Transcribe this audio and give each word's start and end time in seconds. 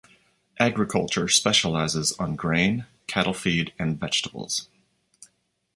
Agriculture 0.59 1.27
specialises 1.27 2.11
on 2.13 2.35
grain, 2.35 2.87
cattle 3.05 3.35
feed 3.35 3.71
and 3.77 3.99
vegetables. 3.99 4.67